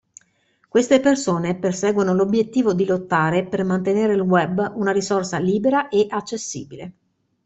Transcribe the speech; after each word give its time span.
Queste 0.67 0.99
persone 0.99 1.59
perseguono 1.59 2.15
l'obbiettivo 2.15 2.73
di 2.73 2.85
lottare 2.87 3.45
per 3.45 3.63
mantenere 3.63 4.13
il 4.15 4.21
Web 4.21 4.71
una 4.77 4.89
risorsa 4.91 5.37
libera 5.37 5.89
e 5.89 6.07
accessibile. 6.09 6.93